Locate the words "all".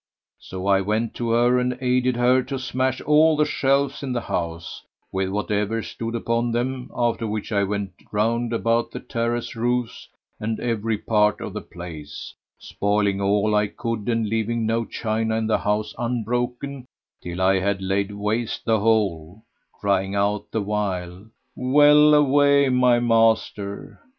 3.01-3.35, 13.21-13.53